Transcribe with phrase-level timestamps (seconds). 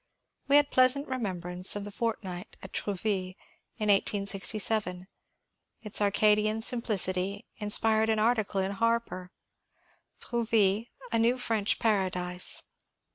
[0.47, 3.35] We had pleasant remembrance of a fortnight at Trouville
[3.77, 5.07] in 1867.
[5.83, 9.31] Its Arcadian simplicity inspired an article in" Harper
[10.19, 12.63] "—Trouville: a new French Paradise."